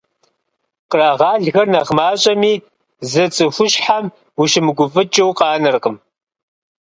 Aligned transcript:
Кърагъэлхэр 0.89 1.67
нэхъ 1.73 1.91
мащӀэми, 1.97 2.53
зы 3.09 3.25
цӀыхущхьэм 3.35 4.05
ущымыгуфӀыкӀыу 4.41 5.31
къанэркъым. 5.37 5.97